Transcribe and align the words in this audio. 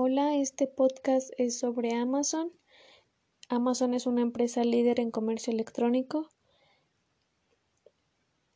Hola, 0.00 0.36
este 0.36 0.68
podcast 0.68 1.32
es 1.38 1.58
sobre 1.58 1.92
Amazon. 1.92 2.52
Amazon 3.48 3.94
es 3.94 4.06
una 4.06 4.22
empresa 4.22 4.62
líder 4.62 5.00
en 5.00 5.10
comercio 5.10 5.52
electrónico. 5.52 6.28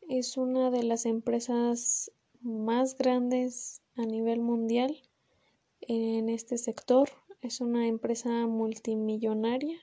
Es 0.09 0.37
una 0.37 0.71
de 0.71 0.85
las 0.85 1.05
empresas 1.05 2.13
más 2.43 2.97
grandes 2.97 3.83
a 3.97 4.03
nivel 4.03 4.41
mundial 4.41 5.03
en 5.81 6.29
este 6.29 6.59
sector. 6.59 7.11
Es 7.41 7.61
una 7.61 7.89
empresa 7.89 8.47
multimillonaria. 8.47 9.81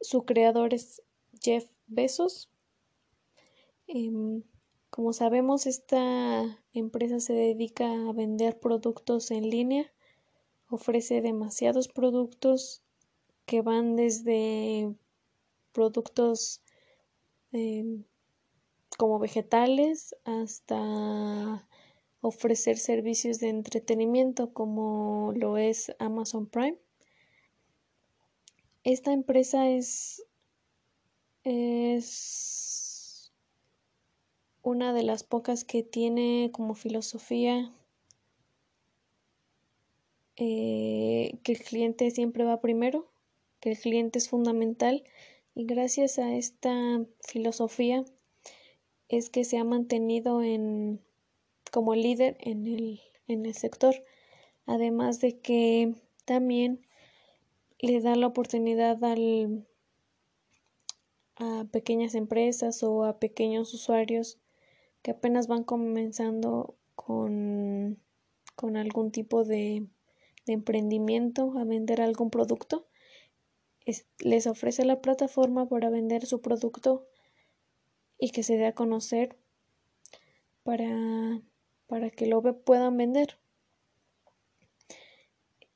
Su 0.00 0.24
creador 0.24 0.72
es 0.72 1.02
Jeff 1.42 1.70
Bezos. 1.86 2.48
Em, 3.86 4.42
como 4.88 5.12
sabemos, 5.12 5.66
esta 5.66 6.64
empresa 6.72 7.20
se 7.20 7.34
dedica 7.34 7.92
a 7.92 8.14
vender 8.14 8.58
productos 8.58 9.30
en 9.32 9.50
línea 9.50 9.92
ofrece 10.70 11.20
demasiados 11.20 11.88
productos 11.88 12.82
que 13.44 13.62
van 13.62 13.96
desde 13.96 14.94
productos 15.72 16.62
em, 17.52 18.04
como 18.96 19.18
vegetales 19.18 20.14
hasta 20.24 21.66
ofrecer 22.20 22.78
servicios 22.78 23.38
de 23.38 23.48
entretenimiento 23.48 24.52
como 24.52 25.32
lo 25.34 25.56
es 25.56 25.92
Amazon 25.98 26.46
Prime. 26.46 26.78
Esta 28.84 29.12
empresa 29.12 29.68
es, 29.68 30.24
es 31.44 33.32
una 34.62 34.92
de 34.92 35.02
las 35.02 35.24
pocas 35.24 35.64
que 35.64 35.82
tiene 35.82 36.50
como 36.52 36.74
filosofía 36.74 37.72
eh, 40.42 41.38
que 41.42 41.52
el 41.52 41.58
cliente 41.58 42.10
siempre 42.10 42.44
va 42.44 42.62
primero, 42.62 43.12
que 43.60 43.72
el 43.72 43.78
cliente 43.78 44.18
es 44.18 44.30
fundamental 44.30 45.04
y 45.54 45.66
gracias 45.66 46.18
a 46.18 46.34
esta 46.34 47.04
filosofía 47.28 48.06
es 49.10 49.28
que 49.28 49.44
se 49.44 49.58
ha 49.58 49.64
mantenido 49.64 50.42
en, 50.42 50.98
como 51.70 51.94
líder 51.94 52.38
en 52.40 52.66
el, 52.66 53.02
en 53.28 53.44
el 53.44 53.52
sector, 53.52 53.94
además 54.64 55.20
de 55.20 55.38
que 55.40 55.94
también 56.24 56.86
le 57.78 58.00
da 58.00 58.16
la 58.16 58.28
oportunidad 58.28 59.04
al, 59.04 59.66
a 61.36 61.66
pequeñas 61.70 62.14
empresas 62.14 62.82
o 62.82 63.04
a 63.04 63.18
pequeños 63.18 63.74
usuarios 63.74 64.38
que 65.02 65.10
apenas 65.10 65.48
van 65.48 65.64
comenzando 65.64 66.76
con, 66.94 67.98
con 68.56 68.78
algún 68.78 69.10
tipo 69.12 69.44
de 69.44 69.86
de 70.46 70.54
emprendimiento 70.54 71.52
a 71.58 71.64
vender 71.64 72.00
algún 72.00 72.30
producto, 72.30 72.86
les 74.18 74.46
ofrece 74.46 74.84
la 74.84 75.00
plataforma 75.00 75.68
para 75.68 75.90
vender 75.90 76.26
su 76.26 76.40
producto 76.40 77.06
y 78.18 78.30
que 78.30 78.42
se 78.42 78.56
dé 78.56 78.66
a 78.66 78.74
conocer 78.74 79.36
para, 80.62 81.40
para 81.86 82.10
que 82.10 82.26
lo 82.26 82.42
puedan 82.62 82.96
vender. 82.96 83.38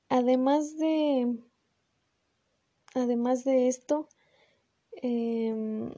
Además 0.09 0.79
de, 0.79 1.39
además 2.95 3.45
de 3.45 3.69
esto, 3.69 4.09
em, 4.93 5.93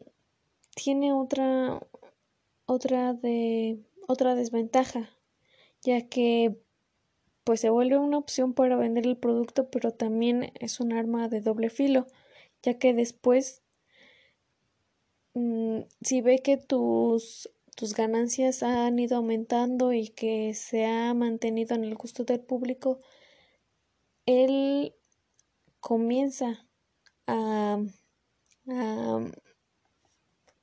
tiene 0.74 1.12
otra, 1.12 1.80
otra, 2.64 3.12
de, 3.12 3.80
otra 4.06 4.34
desventaja, 4.34 5.10
ya 5.82 6.08
que 6.08 6.56
pues 7.46 7.60
se 7.60 7.70
vuelve 7.70 7.96
una 7.96 8.18
opción 8.18 8.54
para 8.54 8.74
vender 8.76 9.06
el 9.06 9.16
producto, 9.16 9.70
pero 9.70 9.92
también 9.92 10.52
es 10.58 10.80
un 10.80 10.92
arma 10.92 11.28
de 11.28 11.40
doble 11.40 11.70
filo, 11.70 12.08
ya 12.60 12.76
que 12.76 12.92
después, 12.92 13.62
mm, 15.34 15.82
si 16.02 16.22
ve 16.22 16.40
que 16.40 16.56
tus, 16.56 17.48
tus 17.76 17.94
ganancias 17.94 18.64
han 18.64 18.98
ido 18.98 19.18
aumentando 19.18 19.92
y 19.92 20.08
que 20.08 20.54
se 20.54 20.86
ha 20.86 21.14
mantenido 21.14 21.76
en 21.76 21.84
el 21.84 21.94
gusto 21.94 22.24
del 22.24 22.40
público, 22.40 22.98
él 24.26 24.96
comienza 25.78 26.66
a, 27.28 27.78
a, 28.68 29.20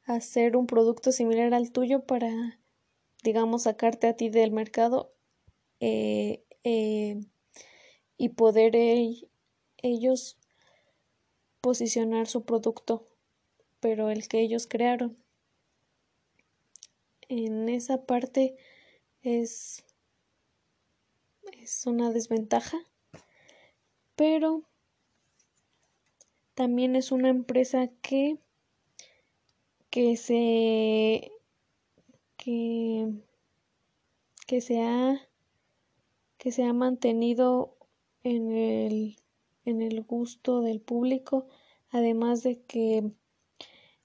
hacer 0.05 0.57
un 0.57 0.67
producto 0.67 1.13
similar 1.13 1.53
al 1.53 1.71
tuyo 1.71 2.05
para, 2.05 2.59
digamos, 3.23 3.63
sacarte 3.63 4.07
a 4.07 4.17
ti 4.17 4.29
del 4.29 4.51
mercado 4.51 5.13
eh, 5.85 6.42
eh, 6.63 7.19
y 8.17 8.29
poder 8.29 8.75
ellos 9.77 10.37
posicionar 11.61 12.27
su 12.27 12.43
producto, 12.43 13.07
pero 13.79 14.09
el 14.09 14.27
que 14.27 14.41
ellos 14.41 14.67
crearon. 14.67 15.17
En 17.29 17.69
esa 17.69 18.05
parte 18.05 18.55
es, 19.21 19.83
es 21.53 21.85
una 21.85 22.11
desventaja, 22.11 22.77
pero 24.15 24.63
también 26.53 26.95
es 26.95 27.11
una 27.11 27.29
empresa 27.29 27.89
que 28.01 28.37
que 29.93 30.17
se 30.17 31.31
que, 32.35 33.11
que 34.47 34.59
se 34.59 34.81
ha 34.81 35.21
que 36.43 36.51
se 36.51 36.65
ha 36.65 36.73
mantenido 36.73 37.77
en 38.21 38.51
el, 38.51 39.15
en 39.63 39.81
el 39.81 40.03
gusto 40.03 40.59
del 40.59 40.81
público, 40.81 41.47
además 41.89 42.43
de 42.43 42.61
que 42.63 43.13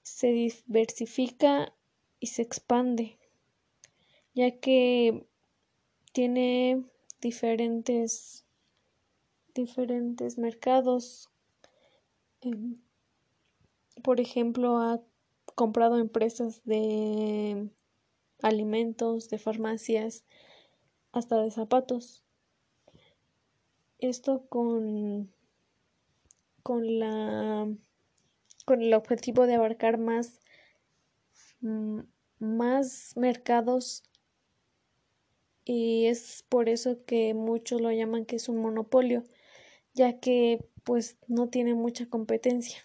se 0.03 0.27
diversifica 0.27 1.75
y 2.17 2.27
se 2.27 2.41
expande, 2.41 3.17
ya 4.33 4.57
que 4.57 5.27
tiene 6.13 6.85
diferentes 7.19 8.45
diferentes 9.53 10.37
mercados. 10.37 11.29
Em, 12.39 12.81
por 14.01 14.21
ejemplo, 14.21 14.77
ha 14.77 15.01
comprado 15.55 15.97
empresas 15.97 16.63
de 16.63 17.69
alimentos, 18.41 19.27
de 19.27 19.39
farmacias, 19.39 20.23
hasta 21.11 21.35
de 21.41 21.51
zapatos 21.51 22.23
esto 23.99 24.45
con, 24.47 25.31
con 26.63 26.99
la 26.99 27.67
con 28.65 28.81
el 28.81 28.93
objetivo 28.93 29.47
de 29.47 29.55
abarcar 29.55 29.97
más 29.97 30.39
mm, 31.61 32.01
más 32.39 33.17
mercados 33.17 34.03
y 35.65 36.05
es 36.05 36.45
por 36.49 36.69
eso 36.69 37.03
que 37.05 37.33
muchos 37.33 37.81
lo 37.81 37.91
llaman 37.91 38.25
que 38.25 38.35
es 38.35 38.49
un 38.49 38.57
monopolio 38.57 39.23
ya 39.93 40.19
que 40.19 40.65
pues 40.83 41.17
no 41.27 41.49
tiene 41.49 41.73
mucha 41.73 42.07
competencia. 42.07 42.83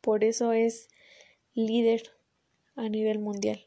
Por 0.00 0.24
eso 0.24 0.52
es 0.52 0.88
líder 1.54 2.02
a 2.76 2.88
nivel 2.88 3.18
mundial. 3.18 3.64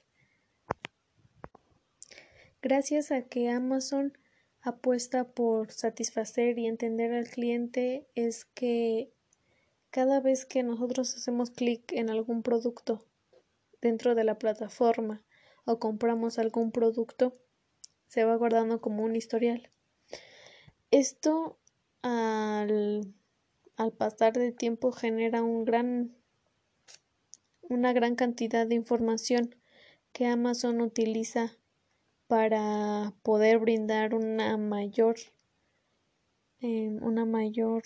Gracias 2.62 3.12
a 3.12 3.24
que 3.24 3.50
Amazon 3.50 4.18
apuesta 4.62 5.26
por 5.26 5.72
satisfacer 5.72 6.60
y 6.60 6.68
entender 6.68 7.14
al 7.14 7.28
cliente 7.28 8.08
es 8.16 8.46
que 8.46 9.12
cada 9.90 10.20
vez 10.22 10.46
que 10.46 10.64
nosotros 10.64 11.16
hacemos 11.16 11.52
clic 11.52 11.92
en 11.92 12.10
algún 12.10 12.44
producto 12.44 13.06
dentro 13.82 14.16
de 14.16 14.24
la 14.24 14.38
plataforma 14.38 15.24
o 15.66 15.80
compramos 15.80 16.40
algún 16.40 16.72
producto, 16.72 17.34
se 18.08 18.24
va 18.24 18.36
guardando 18.36 18.82
como 18.82 19.04
un 19.04 19.16
historial. 19.16 19.70
Esto 20.92 21.58
al, 22.02 23.14
al 23.78 23.92
pasar 23.94 24.34
de 24.34 24.52
tiempo 24.52 24.92
genera 24.92 25.44
un 25.44 25.66
gran, 25.66 26.16
una 27.62 27.94
gran 27.94 28.16
cantidad 28.16 28.68
de 28.68 28.76
información 28.76 29.56
que 30.12 30.26
Amazon 30.26 30.82
utiliza 30.82 31.58
para 32.32 33.14
poder 33.24 33.60
brindar 33.60 34.16
una 34.16 34.56
mayor 34.56 35.18
eh, 36.62 36.98
una 37.02 37.26
mayor 37.26 37.84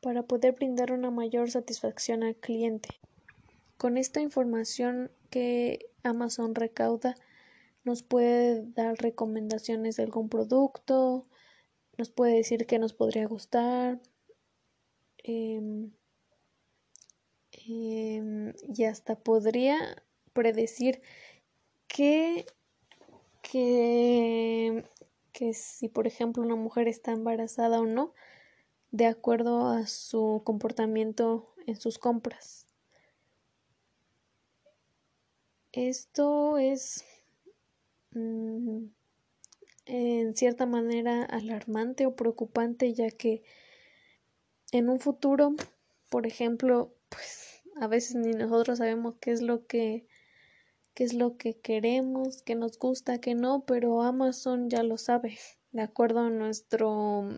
para 0.00 0.22
poder 0.22 0.52
brindar 0.52 0.92
una 0.92 1.10
mayor 1.10 1.50
satisfacción 1.50 2.22
al 2.22 2.36
cliente. 2.36 2.90
Con 3.76 3.96
esta 3.96 4.20
información 4.20 5.10
que 5.30 5.90
Amazon 6.04 6.54
recauda, 6.54 7.16
nos 7.82 8.04
puede 8.04 8.64
dar 8.66 8.98
recomendaciones 8.98 9.96
de 9.96 10.04
algún 10.04 10.28
producto, 10.28 11.26
nos 11.98 12.10
puede 12.10 12.36
decir 12.36 12.66
que 12.66 12.78
nos 12.78 12.92
podría 12.92 13.26
gustar 13.26 14.00
em, 15.24 15.90
em, 17.66 18.54
y 18.72 18.84
hasta 18.84 19.16
podría 19.16 20.04
predecir 20.40 21.02
qué, 21.86 22.46
que, 23.42 24.86
que 25.32 25.52
si 25.52 25.90
por 25.90 26.06
ejemplo 26.06 26.42
una 26.42 26.56
mujer 26.56 26.88
está 26.88 27.12
embarazada 27.12 27.78
o 27.78 27.84
no, 27.84 28.14
de 28.90 29.04
acuerdo 29.04 29.68
a 29.68 29.86
su 29.86 30.40
comportamiento 30.42 31.52
en 31.66 31.76
sus 31.76 31.98
compras. 31.98 32.66
Esto 35.72 36.56
es 36.56 37.04
mm, 38.12 38.86
en 39.84 40.36
cierta 40.36 40.64
manera 40.64 41.22
alarmante 41.24 42.06
o 42.06 42.16
preocupante 42.16 42.94
ya 42.94 43.10
que 43.10 43.42
en 44.72 44.88
un 44.88 45.00
futuro, 45.00 45.54
por 46.08 46.26
ejemplo, 46.26 46.94
pues 47.10 47.62
a 47.76 47.88
veces 47.88 48.16
ni 48.16 48.32
nosotros 48.32 48.78
sabemos 48.78 49.16
qué 49.20 49.32
es 49.32 49.42
lo 49.42 49.66
que 49.66 50.06
qué 50.94 51.04
es 51.04 51.14
lo 51.14 51.36
que 51.36 51.54
queremos, 51.58 52.42
qué 52.42 52.54
nos 52.54 52.78
gusta, 52.78 53.20
qué 53.20 53.34
no, 53.34 53.64
pero 53.66 54.02
Amazon 54.02 54.68
ya 54.70 54.82
lo 54.82 54.98
sabe, 54.98 55.38
de 55.72 55.82
acuerdo 55.82 56.20
a 56.20 56.30
nuestro 56.30 57.28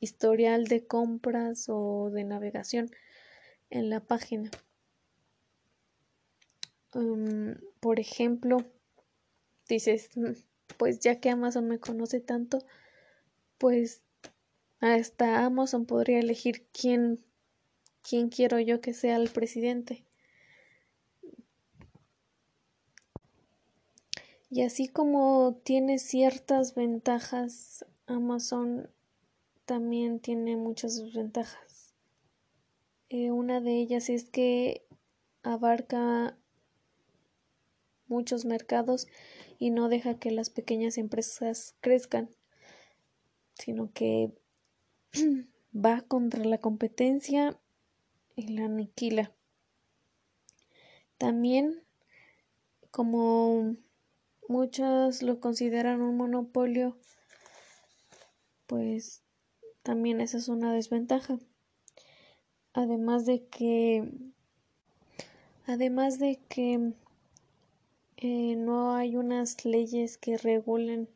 historial 0.00 0.66
de 0.66 0.86
compras 0.86 1.66
o 1.68 2.10
de 2.10 2.24
navegación 2.24 2.90
en 3.70 3.90
la 3.90 4.00
página. 4.00 4.50
Um, 6.94 7.56
por 7.80 7.98
ejemplo, 7.98 8.58
dices, 9.68 10.10
mm, 10.14 10.32
pues 10.76 11.00
ya 11.00 11.20
que 11.20 11.30
Amazon 11.30 11.66
me 11.66 11.78
conoce 11.78 12.20
tanto, 12.20 12.58
pues 13.58 14.02
hasta 14.80 15.44
Amazon 15.44 15.86
podría 15.86 16.20
elegir 16.20 16.66
quién, 16.72 17.24
quién 18.02 18.28
quiero 18.28 18.60
yo 18.60 18.80
que 18.80 18.92
sea 18.92 19.16
el 19.16 19.30
presidente. 19.30 20.04
Y 24.54 24.62
así 24.62 24.86
como 24.86 25.60
tiene 25.64 25.98
ciertas 25.98 26.76
ventajas, 26.76 27.84
Amazon 28.06 28.88
también 29.64 30.20
tiene 30.20 30.56
muchas 30.56 30.96
desventajas. 30.96 31.92
Eh, 33.08 33.32
una 33.32 33.60
de 33.60 33.72
ellas 33.72 34.08
es 34.08 34.30
que 34.30 34.86
abarca 35.42 36.38
muchos 38.06 38.44
mercados 38.44 39.08
y 39.58 39.70
no 39.70 39.88
deja 39.88 40.20
que 40.20 40.30
las 40.30 40.50
pequeñas 40.50 40.98
empresas 40.98 41.74
crezcan, 41.80 42.30
sino 43.54 43.92
que 43.92 44.30
va 45.74 46.02
contra 46.02 46.44
la 46.44 46.58
competencia 46.58 47.58
y 48.36 48.46
la 48.52 48.66
aniquila. 48.66 49.32
También, 51.18 51.82
como 52.92 53.74
muchos 54.48 55.22
lo 55.22 55.40
consideran 55.40 56.02
un 56.02 56.16
monopolio, 56.16 56.96
pues 58.66 59.22
también 59.82 60.20
esa 60.20 60.38
es 60.38 60.48
una 60.48 60.72
desventaja. 60.72 61.38
Además 62.72 63.26
de 63.26 63.46
que 63.46 64.08
además 65.66 66.18
de 66.18 66.40
que 66.48 66.92
eh, 68.16 68.56
no 68.56 68.94
hay 68.94 69.16
unas 69.16 69.64
leyes 69.64 70.16
que 70.18 70.38
regulen 70.38 71.08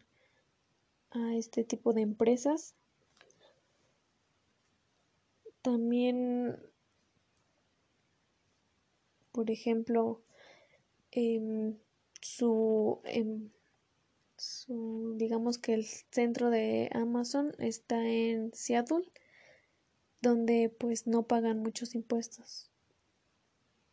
a 1.11 1.35
este 1.37 1.65
tipo 1.65 1.93
de 1.93 2.03
empresas. 2.03 2.75
También, 5.63 6.59
por 9.33 9.51
ejemplo, 9.51 10.23
em, 11.11 11.77
su, 12.29 13.01
em, 13.05 13.51
su, 14.37 15.15
digamos 15.17 15.59
que 15.59 15.75
el 15.75 15.85
centro 15.85 16.51
de 16.51 16.91
Amazon 16.93 17.53
está 17.59 18.07
en 18.07 18.53
Seattle, 18.55 19.11
donde 20.21 20.69
pues 20.69 21.07
no 21.07 21.27
pagan 21.27 21.61
muchos 21.61 21.95
impuestos. 21.95 22.71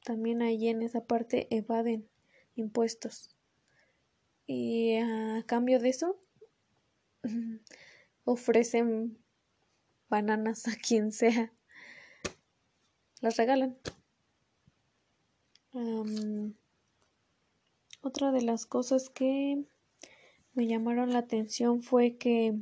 También 0.03 0.41
ahí 0.41 0.67
en 0.67 0.81
esa 0.81 1.05
parte 1.05 1.47
evaden 1.49 2.07
impuestos. 2.55 3.35
Y 4.45 4.97
a 4.97 5.43
cambio 5.47 5.79
de 5.79 5.89
eso, 5.89 6.19
ofrecen 8.25 9.17
bananas 10.09 10.67
a 10.67 10.75
quien 10.75 11.11
sea. 11.11 11.51
Las 13.21 13.38
regalan. 13.38 13.77
Otra 18.05 18.31
de 18.31 18.41
las 18.41 18.65
cosas 18.65 19.09
que 19.09 19.63
me 20.53 20.67
llamaron 20.67 21.11
la 21.11 21.19
atención 21.19 21.81
fue 21.81 22.17
que 22.17 22.59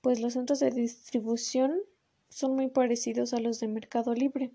pues 0.00 0.20
los 0.20 0.32
centros 0.34 0.60
de 0.60 0.70
distribución 0.70 1.80
son 2.28 2.56
muy 2.56 2.68
parecidos 2.68 3.32
a 3.32 3.40
los 3.40 3.60
de 3.60 3.68
Mercado 3.68 4.14
Libre. 4.14 4.50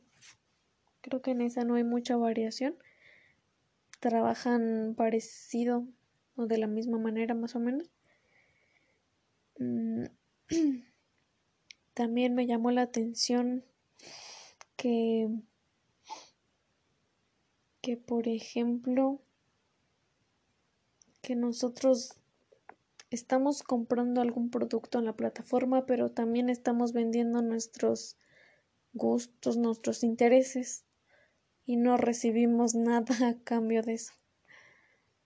Creo 1.01 1.21
que 1.21 1.31
en 1.31 1.41
esa 1.41 1.63
no 1.63 1.75
hay 1.75 1.83
mucha 1.83 2.17
variación 2.17 2.75
trabajan 3.99 4.95
parecido 4.95 5.85
o 6.35 6.45
de 6.47 6.57
la 6.57 6.67
misma 6.67 6.97
manera 6.97 7.33
más 7.35 7.55
o 7.55 7.59
menos. 7.59 7.89
Mm, 9.59 10.05
también 11.93 12.33
me 12.33 12.47
llamó 12.47 12.71
la 12.71 12.83
atención 12.83 13.65
que 14.75 15.29
que 17.81 17.97
por 17.97 18.27
ejemplo 18.27 19.19
que 21.21 21.35
nosotros 21.35 22.15
estamos 23.09 23.63
comprando 23.63 24.21
algún 24.21 24.49
producto 24.49 24.99
en 24.99 25.05
la 25.05 25.13
plataforma, 25.13 25.85
pero 25.85 26.11
también 26.11 26.49
estamos 26.49 26.93
vendiendo 26.93 27.41
nuestros 27.41 28.17
gustos, 28.93 29.57
nuestros 29.57 30.03
intereses 30.03 30.83
y 31.65 31.75
no 31.75 31.97
recibimos 31.97 32.75
nada 32.75 33.15
a 33.27 33.35
cambio 33.43 33.81
de 33.83 33.93
eso. 33.93 34.13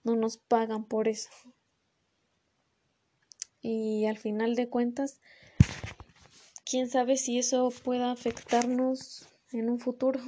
No 0.02 0.16
nos 0.16 0.36
pagan 0.36 0.84
por 0.84 1.08
eso. 1.08 1.30
Y 3.62 4.04
al 4.04 4.18
final 4.18 4.54
de 4.54 4.68
cuentas, 4.68 5.20
quién 6.66 6.90
sabe 6.90 7.16
si 7.16 7.38
eso 7.38 7.72
pueda 7.82 8.10
afectarnos 8.10 9.26
en 9.52 9.70
un 9.70 9.78
futuro. 9.78 10.20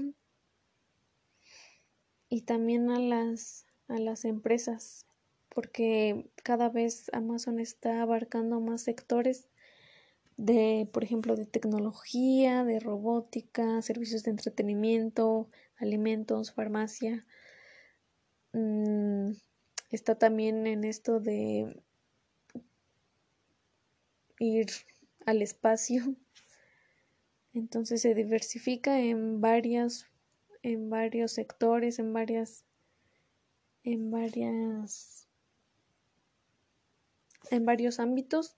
Y 2.28 2.42
también 2.42 2.90
a 2.90 2.98
las 2.98 3.66
a 3.88 3.98
las 3.98 4.24
empresas, 4.24 5.06
porque 5.48 6.30
cada 6.42 6.68
vez 6.68 7.10
Amazon 7.12 7.60
está 7.60 8.02
abarcando 8.02 8.60
más 8.60 8.82
sectores 8.82 9.48
de, 10.36 10.88
por 10.92 11.04
ejemplo, 11.04 11.36
de 11.36 11.46
tecnología, 11.46 12.64
de 12.64 12.80
robótica, 12.80 13.80
servicios 13.82 14.22
de 14.24 14.32
entretenimiento, 14.32 15.48
alimentos, 15.76 16.52
farmacia. 16.52 17.24
Mm, 18.52 19.32
está 19.90 20.18
también 20.18 20.66
en 20.66 20.84
esto 20.84 21.20
de 21.20 21.82
ir 24.38 24.66
al 25.24 25.42
espacio. 25.42 26.16
Entonces 27.54 28.02
se 28.02 28.14
diversifica 28.14 29.00
en 29.00 29.40
varias 29.40 30.06
en 30.66 30.90
varios 30.90 31.30
sectores, 31.30 32.00
en 32.00 32.12
varias 32.12 32.64
en 33.84 34.10
varias 34.10 35.28
en 37.50 37.64
varios 37.64 38.00
ámbitos 38.00 38.56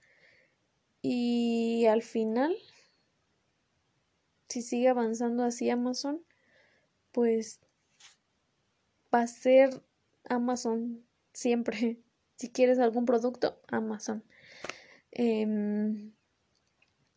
y 1.03 1.85
al 1.85 2.01
final 2.01 2.57
si 4.49 4.63
sigue 4.63 4.89
avanzando 4.89 5.45
así 5.45 5.69
Amazon 5.69 6.25
pues 7.13 7.61
va 9.15 9.21
a 9.21 9.27
ser 9.27 9.83
Amazon 10.25 11.05
siempre. 11.33 11.99
Si 12.41 12.51
quieres 12.53 12.79
algún 12.79 13.05
producto, 13.05 13.61
Amazon. 13.67 14.23
Em, 15.11 16.13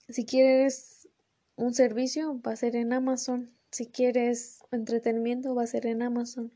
si 0.10 0.26
quieres 0.26 1.10
un 1.56 1.76
servicio, 1.76 2.42
va 2.42 2.54
a 2.54 2.56
ser 2.56 2.76
en 2.76 2.92
Amazon. 2.92 3.56
Si 3.72 3.88
quieres 3.88 4.60
entretenimiento, 4.72 5.56
va 5.56 5.64
a 5.64 5.68
ser 5.68 5.86
en 5.86 6.02
Amazon. 6.02 6.54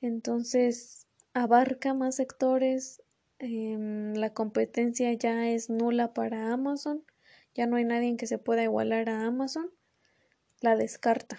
Entonces, 0.00 1.06
abarca 1.32 1.94
más 1.94 2.16
sectores. 2.16 3.02
Em, 3.38 4.14
la 4.14 4.34
competencia 4.34 5.12
ya 5.12 5.48
es 5.48 5.70
nula 5.70 6.12
para 6.12 6.52
Amazon. 6.52 7.04
Ya 7.54 7.66
no 7.66 7.76
hay 7.76 7.84
nadie 7.84 8.16
que 8.16 8.26
se 8.26 8.38
pueda 8.38 8.64
igualar 8.64 9.08
a 9.08 9.26
Amazon. 9.26 9.70
La 10.60 10.76
descarta. 10.76 11.38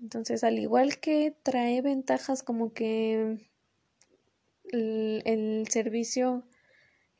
Entonces, 0.00 0.44
al 0.44 0.58
igual 0.58 0.98
que 0.98 1.34
trae 1.42 1.80
ventajas 1.80 2.42
como 2.42 2.74
que 2.74 3.48
el, 4.70 5.66
servicio 5.70 6.44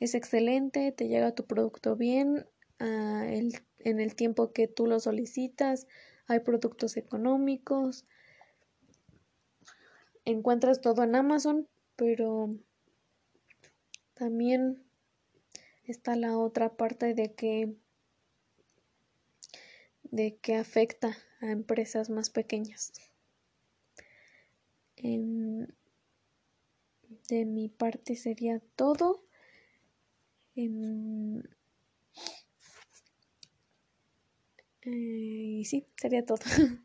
es 0.00 0.14
excelente, 0.14 0.92
te 0.92 1.08
llega 1.08 1.34
tu 1.34 1.46
producto 1.46 1.96
bien, 1.96 2.46
ah, 2.78 3.26
en 3.26 4.00
el 4.00 4.14
tiempo 4.14 4.52
que 4.52 4.68
tú 4.68 4.86
lo 4.86 5.00
solicitas, 5.00 5.86
hay 6.26 6.40
productos 6.40 6.96
económicos, 6.96 8.06
encuentras 10.24 10.80
todo 10.80 11.02
en 11.02 11.14
Amazon, 11.14 11.68
pero 11.96 12.56
también 14.14 14.82
está 15.84 16.16
la 16.16 16.38
otra 16.38 16.76
parte 16.76 17.14
de 17.14 17.34
que 17.34 17.76
de 20.04 20.36
que 20.36 20.54
afecta 20.54 21.16
a 21.40 21.50
empresas 21.50 22.08
más 22.08 22.30
pequeñas. 22.30 22.92
de 27.28 27.44
mi 27.44 27.68
parte 27.68 28.16
sería 28.16 28.60
todo. 28.76 29.24
Eh, 34.86 34.90
y 35.60 35.64
sí, 35.64 35.86
sería 35.96 36.24
todo. 36.24 36.38